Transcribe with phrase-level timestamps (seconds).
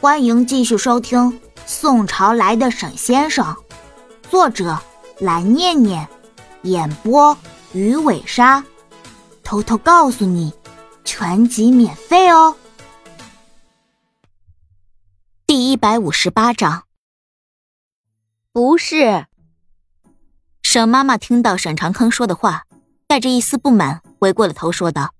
[0.00, 1.18] 欢迎继续收听
[1.66, 3.44] 《宋朝来的沈先生》，
[4.30, 4.80] 作者
[5.18, 6.08] 蓝念念，
[6.62, 7.36] 演播
[7.72, 8.64] 鱼尾鲨。
[9.42, 10.52] 偷偷告诉你，
[11.04, 12.56] 全集免费哦。
[15.44, 16.84] 第一百五十八章，
[18.52, 19.26] 不是。
[20.62, 22.66] 沈妈妈听到沈长坑说的话，
[23.08, 25.12] 带着一丝不满，回过了头说道：“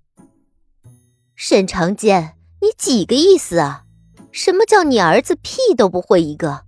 [1.35, 3.87] 沈长健，你几个意思啊？”
[4.39, 6.63] 什么叫你儿子屁都不会一个？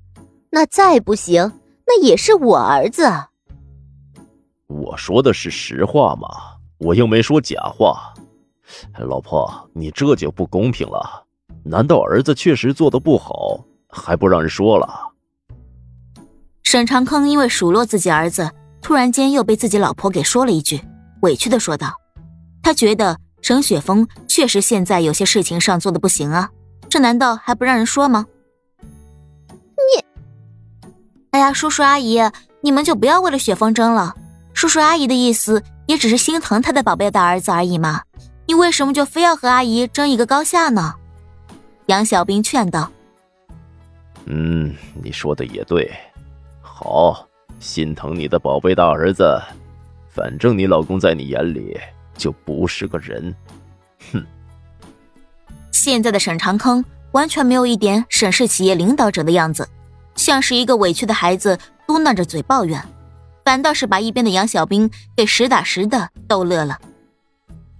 [0.50, 1.52] 那再不行，
[1.86, 3.08] 那也是我儿子。
[4.66, 6.28] 我说的是实话嘛，
[6.78, 8.12] 我又没说假话。
[8.98, 11.24] 老婆，你这就不公平了。
[11.62, 15.12] 难道儿子确实做的不好，还不让人说了？
[16.64, 18.50] 沈长坑因为数落自己儿子，
[18.82, 20.80] 突然间又被自己老婆给说了一句，
[21.22, 21.94] 委屈的说道
[22.64, 26.50] ：“他觉得沈雪峰确实现在有些事情上做的不行啊。”
[26.90, 28.26] 这难道还不让人说吗？
[29.48, 30.04] 你，
[31.30, 32.20] 哎呀，叔叔阿姨，
[32.60, 34.14] 你们就不要为了雪风争了。
[34.52, 38.02] 叔叔阿姨的意思也只是心疼他的宝贝大儿子而已嘛。
[38.46, 40.92] 你为什么就非要和阿姨争一个高下呢？
[41.86, 42.90] 杨小兵劝道。
[44.26, 45.88] 嗯，你说的也对。
[46.60, 47.24] 好，
[47.60, 49.40] 心疼你的宝贝大儿子。
[50.08, 51.78] 反正你老公在你眼里
[52.16, 53.32] 就不是个人。
[54.12, 54.26] 哼。
[55.82, 59.66] 现在的沈长坑完全没有一点沈氏企业领导者的样子，
[60.14, 62.86] 像是一个委屈的孩子嘟囔着嘴抱怨，
[63.46, 66.78] 反倒是把一边的杨小兵给实打实的逗乐了。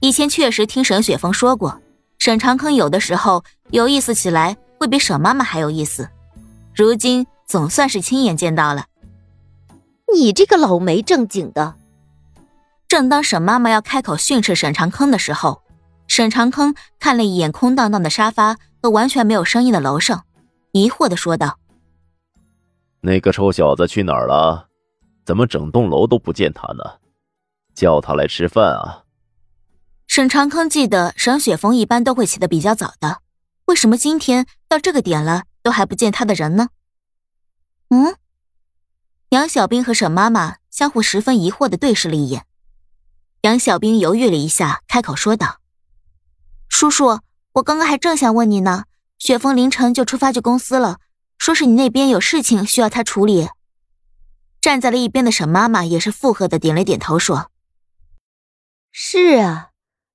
[0.00, 1.78] 以前确实听沈雪峰说过，
[2.16, 6.08] 沈长坑有的时候有意思起来会比沈妈妈还有意思，
[6.74, 8.86] 如今总算是亲眼见到了。
[10.14, 11.74] 你这个老没正经的！
[12.88, 15.60] 正当沈妈妈要开口训斥沈长坑的时候。
[16.10, 20.26] 沈长坑看了一眼空荡荡的沙发和完全没有声音的楼上，
[20.72, 21.60] 疑惑的说道
[23.02, 24.66] ：“那个臭小子去哪儿了？
[25.24, 26.82] 怎么整栋楼都不见他呢？
[27.76, 29.04] 叫他来吃饭啊！”
[30.08, 33.20] 沈长坑记得沈雪峰一般都会起得比较早的，
[33.66, 36.70] 为什么今天到这个点了都还不见他的人呢？
[37.90, 38.16] 嗯，
[39.28, 42.46] 杨小兵和沈妈妈相互十分疑惑的对视了一眼，
[43.42, 45.59] 杨小兵犹豫了一下，开口说道。
[46.70, 47.20] 叔叔，
[47.52, 48.84] 我刚刚还正想问你呢。
[49.18, 50.98] 雪峰凌晨就出发去公司了，
[51.36, 53.50] 说是你那边有事情需要他处理。
[54.62, 57.50] 站在了一边的沈妈妈也是附和的点了点头，说
[58.90, 59.72] ：“是啊，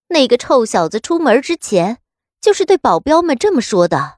[0.08, 2.00] 那个臭小子出门之前
[2.42, 4.18] 就是对保镖们这么说的。”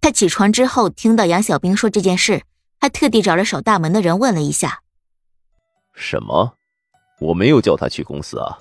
[0.00, 2.42] 他起床之后听到杨小兵说这件事，
[2.80, 4.82] 还特地找了守大门的人问了一下
[5.94, 6.56] ：“什么？
[7.20, 8.58] 我没有叫他去公司啊。”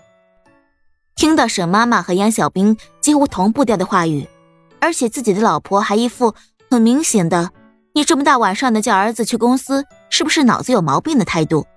[1.21, 4.27] 听到沈妈妈和杨小兵几乎同步调的话语，
[4.79, 6.33] 而且自己的老婆还一副
[6.71, 7.51] 很明显的
[7.93, 11.67] “你这么大晚上的叫儿子去公司，是不是脑子有毛病”的态度，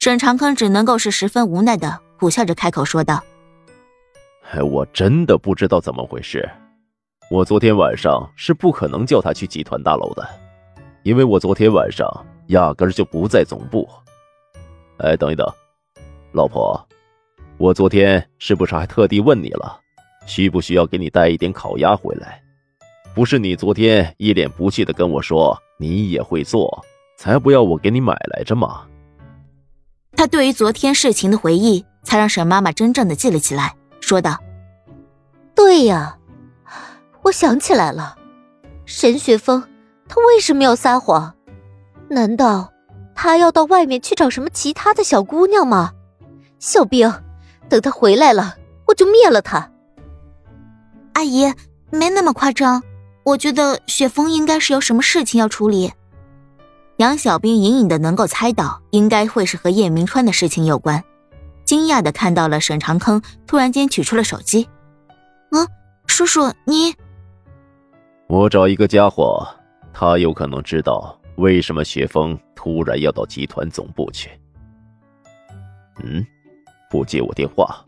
[0.00, 3.24] 沈长坑只能够是十分无奈的苦笑着开口说道
[4.52, 6.46] ：“哎我真的不知道怎么回事，
[7.30, 10.28] 我昨天晚上是不可能叫他去集团大楼的，
[11.04, 12.06] 因为我昨天晚上
[12.48, 13.88] 压根就不在总部。
[14.98, 15.50] 哎，等一等，
[16.32, 16.78] 老婆。”
[17.56, 19.78] 我昨天是不是还特地问你了，
[20.26, 22.42] 需不需要给你带一点烤鸭回来？
[23.14, 26.84] 不是你昨天一脸不屑的跟我说你也会做，
[27.16, 28.86] 才不要我给你买来着吗？
[30.16, 34.36] 他对于昨天事情的回忆，才让沈妈妈真正的记了起来，说道
[35.54, 36.18] ：“对呀，
[37.22, 38.16] 我想起来了，
[38.84, 39.62] 沈雪峰，
[40.08, 41.34] 他为什么要撒谎？
[42.08, 42.72] 难道
[43.14, 45.92] 他要到外面去找什么其他的小姑娘吗？
[46.58, 47.10] 小兵。”
[47.68, 49.70] 等他回来了，我就灭了他。
[51.14, 51.52] 阿姨，
[51.90, 52.82] 没那么夸张，
[53.24, 55.92] 我觉得雪峰应该是有什么事情要处理。
[56.98, 61.02] 杨小兵隐隐的能够猜到，应该会是和叶明川的事情有关，
[61.64, 64.68] 惊讶的看到了沈长坑突然间取出了手机。
[65.50, 65.66] 啊，
[66.06, 66.94] 叔叔，你……
[68.26, 69.46] 我找一个家伙，
[69.92, 74.30] 他有可能知道为什么雪峰突然要到集团总部去。
[76.02, 76.24] 嗯。
[76.94, 77.84] 不接我电话。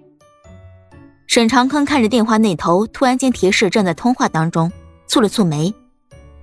[1.29, 4.73] 沈长坑看着电话那头突然间提示正在通话当中，
[5.09, 5.73] 蹙了蹙眉。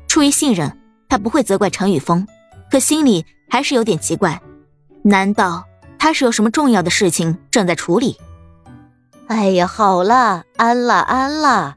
[0.07, 0.79] 出于信任，
[1.09, 2.25] 他不会责怪陈宇峰，
[2.71, 4.41] 可心里还是有点奇怪。
[5.01, 5.65] 难道
[5.99, 8.17] 他是有什么重要的事情正在处理？
[9.27, 11.75] 哎呀，好了，安了，安了。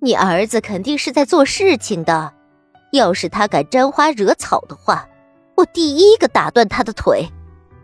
[0.00, 2.32] 你儿子肯定是在做事情的。
[2.90, 5.06] 要是他敢沾花惹草的话，
[5.54, 7.28] 我第一个打断他的腿。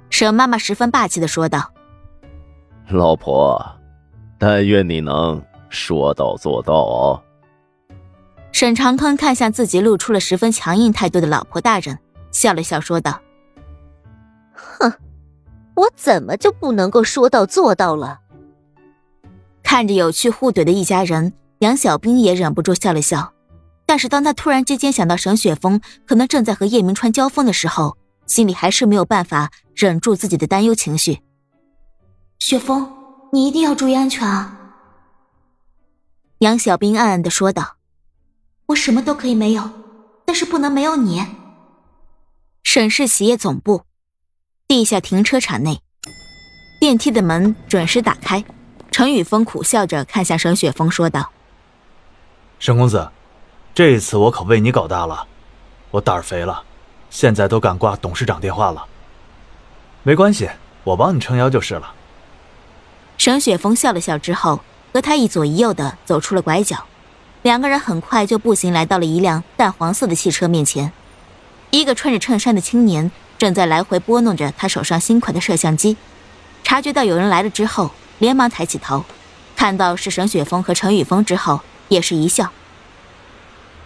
[0.08, 1.70] 沈妈妈十分霸气的说道。
[2.96, 3.64] 老婆，
[4.38, 7.22] 但愿你能说到做到哦。
[8.52, 11.98] 沈长康看向自己露出了十分强硬态度的老婆大人，
[12.32, 13.20] 笑了笑，说道
[14.52, 14.92] ：“哼，
[15.74, 18.18] 我怎么就不能够说到做到了？”
[19.62, 23.32] 看着有趣互怼的一家人，杨小兵也忍不住笑了笑。
[23.86, 27.96] 但是当他突然之间想到沈雪峰可能正在和叶明川交锋的时候，
[28.26, 31.20] 心里还是没有办法忍住自己的担忧情绪。
[32.40, 32.90] 雪峰，
[33.32, 34.56] 你一定要注意安全啊！
[36.38, 37.76] 杨小兵暗暗的说道。
[38.68, 39.70] 我什么都可以没有，
[40.24, 41.26] 但是不能没有你。
[42.64, 43.82] 沈氏企业总部
[44.66, 45.82] 地下停车场内，
[46.80, 48.42] 电梯的门准时打开。
[48.90, 51.30] 陈宇峰苦笑着看向沈雪峰，说道
[52.58, 53.10] ：“沈公子，
[53.74, 55.28] 这一次我可为你搞大了，
[55.90, 56.64] 我胆儿肥了，
[57.10, 58.86] 现在都敢挂董事长电话了。
[60.02, 60.48] 没关系，
[60.84, 61.96] 我帮你撑腰就是了。”
[63.20, 64.60] 沈雪峰笑了笑之后，
[64.94, 66.86] 和他一左一右的走出了拐角。
[67.42, 70.90] 两个人很快就步行来到了一辆淡黄色的汽车面前，
[71.68, 75.98] 一个穿着衬衫的青年正在来回拨弄着他手上新款的摄像机。
[76.64, 77.90] 察觉到有人来了之后，
[78.20, 79.04] 连忙抬起头，
[79.54, 82.50] 看到是沈雪峰和陈宇峰之后，也是一笑：“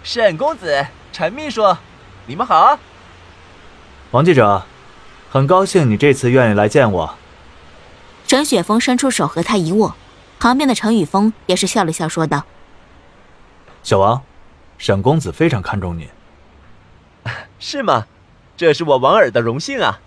[0.05, 1.77] 沈公子，陈秘书，
[2.27, 2.79] 你们好。”
[4.13, 4.65] 王记者，
[5.29, 7.17] 很高兴你这次愿意来见我。
[8.27, 9.95] 沈雪峰伸出手和他一握，
[10.41, 12.45] 旁边的陈宇峰也是笑了笑，说道。
[13.83, 14.23] 小王，
[14.77, 16.09] 沈公子非常看重你，
[17.61, 18.07] 是吗？
[18.57, 20.01] 这是我王尔的荣幸啊。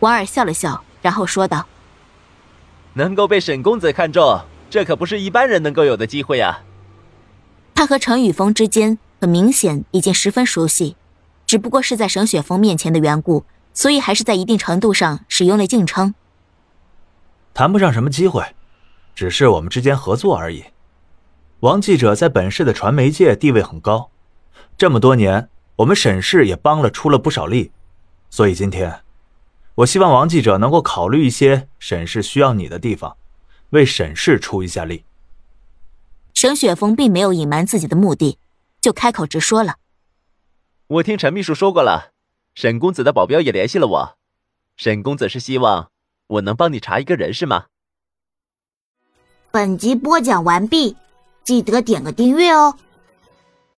[0.00, 1.66] 王尔笑了笑，然后说道
[2.94, 6.62] ：“能够被沈公子看中，这可不是一般人能够有的机会啊。”
[7.74, 10.96] 他和陈宇峰之间很明显已经十分熟悉，
[11.46, 16.14] 只不过是在沈雪峰面前的缘故，所以还是在一定程度上使用了敬称。
[17.54, 18.44] 谈不上什么机会，
[19.14, 20.64] 只是我们之间合作而已。
[21.60, 24.10] 王记者在本市的传媒界地位很高，
[24.76, 27.70] 这么多年，我们沈氏也帮了出了不少力，
[28.28, 29.02] 所以今天，
[29.76, 33.16] 我希望王记者能够考虑一些沈氏需要你的地方，
[33.70, 35.04] 为沈氏出一下力。
[36.34, 38.40] 沈雪峰并没有隐瞒自己的目的，
[38.80, 39.76] 就开口直说了
[40.88, 42.10] ：“我听陈秘书说过了，
[42.56, 44.18] 沈公子的保镖也联系了我，
[44.76, 45.92] 沈公子是希望
[46.26, 47.66] 我能帮你查一个人是吗？”
[49.50, 50.96] 本集播讲完毕。
[51.44, 52.74] 记得点个订阅哦。